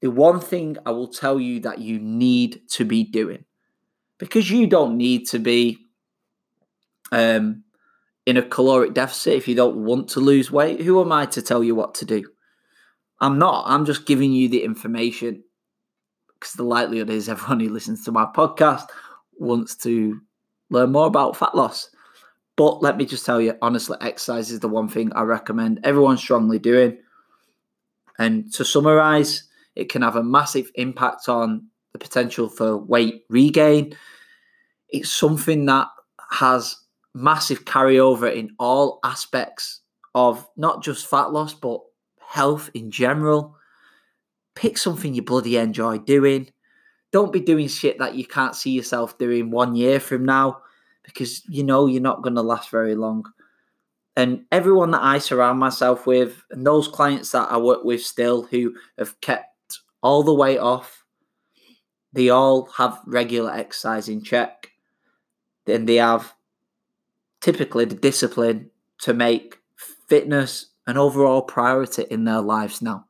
the 0.00 0.10
one 0.10 0.40
thing 0.40 0.76
I 0.86 0.90
will 0.90 1.08
tell 1.08 1.38
you 1.38 1.60
that 1.60 1.78
you 1.78 1.98
need 1.98 2.62
to 2.70 2.84
be 2.84 3.04
doing. 3.04 3.44
Because 4.18 4.50
you 4.50 4.66
don't 4.66 4.96
need 4.96 5.26
to 5.28 5.38
be 5.38 5.78
um, 7.12 7.64
in 8.26 8.36
a 8.36 8.42
caloric 8.42 8.94
deficit 8.94 9.34
if 9.34 9.48
you 9.48 9.54
don't 9.54 9.76
want 9.76 10.08
to 10.10 10.20
lose 10.20 10.50
weight. 10.50 10.80
Who 10.80 11.00
am 11.00 11.12
I 11.12 11.26
to 11.26 11.42
tell 11.42 11.64
you 11.64 11.74
what 11.74 11.94
to 11.96 12.04
do? 12.04 12.28
I'm 13.20 13.38
not. 13.38 13.64
I'm 13.66 13.84
just 13.84 14.06
giving 14.06 14.32
you 14.32 14.48
the 14.48 14.64
information 14.64 15.42
because 16.34 16.54
the 16.54 16.62
likelihood 16.62 17.10
is 17.10 17.28
everyone 17.28 17.60
who 17.60 17.68
listens 17.68 18.04
to 18.04 18.12
my 18.12 18.24
podcast 18.24 18.86
wants 19.38 19.76
to 19.76 20.20
learn 20.70 20.92
more 20.92 21.06
about 21.06 21.36
fat 21.36 21.54
loss. 21.54 21.90
But 22.56 22.82
let 22.82 22.96
me 22.96 23.04
just 23.06 23.24
tell 23.24 23.40
you, 23.40 23.54
honestly, 23.62 23.96
exercise 24.00 24.50
is 24.50 24.60
the 24.60 24.68
one 24.68 24.88
thing 24.88 25.12
I 25.14 25.22
recommend 25.22 25.80
everyone 25.82 26.18
strongly 26.18 26.58
doing. 26.58 26.98
And 28.18 28.52
to 28.54 28.64
summarize, 28.64 29.44
it 29.76 29.88
can 29.88 30.02
have 30.02 30.16
a 30.16 30.22
massive 30.22 30.70
impact 30.74 31.28
on 31.28 31.66
the 31.92 31.98
potential 31.98 32.48
for 32.48 32.76
weight 32.76 33.24
regain. 33.28 33.96
It's 34.90 35.10
something 35.10 35.64
that 35.66 35.88
has 36.30 36.76
massive 37.14 37.64
carryover 37.64 38.34
in 38.34 38.50
all 38.58 39.00
aspects 39.04 39.80
of 40.14 40.48
not 40.56 40.82
just 40.82 41.06
fat 41.06 41.32
loss, 41.32 41.54
but 41.54 41.80
health 42.18 42.70
in 42.74 42.90
general. 42.90 43.56
pick 44.54 44.76
something 44.76 45.14
you 45.14 45.22
bloody 45.22 45.56
enjoy 45.56 45.98
doing. 45.98 46.48
Don't 47.12 47.32
be 47.32 47.40
doing 47.40 47.66
shit 47.68 47.98
that 47.98 48.14
you 48.14 48.26
can't 48.26 48.54
see 48.54 48.70
yourself 48.70 49.16
doing 49.18 49.50
one 49.50 49.74
year 49.74 49.98
from 49.98 50.24
now 50.24 50.60
because 51.02 51.42
you 51.48 51.64
know 51.64 51.86
you're 51.86 52.02
not 52.02 52.22
going 52.22 52.34
to 52.34 52.42
last 52.42 52.70
very 52.70 52.94
long. 52.94 53.24
And 54.16 54.44
everyone 54.52 54.90
that 54.90 55.02
I 55.02 55.18
surround 55.18 55.58
myself 55.58 56.06
with, 56.06 56.42
and 56.50 56.66
those 56.66 56.88
clients 56.88 57.30
that 57.30 57.50
I 57.50 57.56
work 57.56 57.84
with 57.84 58.02
still 58.04 58.42
who 58.42 58.74
have 58.98 59.18
kept 59.20 59.78
all 60.02 60.22
the 60.22 60.34
weight 60.34 60.58
off, 60.58 61.04
they 62.12 62.28
all 62.28 62.66
have 62.76 63.00
regular 63.06 63.52
exercise 63.52 64.08
in 64.08 64.22
check. 64.22 64.70
Then 65.64 65.86
they 65.86 65.96
have 65.96 66.34
typically 67.40 67.84
the 67.84 67.94
discipline 67.94 68.70
to 69.00 69.14
make 69.14 69.58
fitness 70.08 70.66
an 70.86 70.96
overall 70.96 71.42
priority 71.42 72.04
in 72.10 72.24
their 72.24 72.40
lives 72.40 72.82
now. 72.82 73.06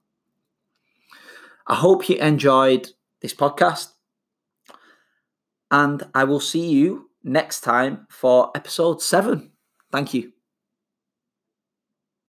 I 1.66 1.76
hope 1.76 2.08
you 2.08 2.16
enjoyed 2.16 2.90
this 3.22 3.34
podcast, 3.34 3.92
and 5.70 6.02
I 6.14 6.24
will 6.24 6.40
see 6.40 6.68
you 6.68 7.10
next 7.22 7.60
time 7.60 8.06
for 8.10 8.50
episode 8.54 9.02
seven. 9.02 9.52
Thank 9.92 10.14
you. 10.14 10.32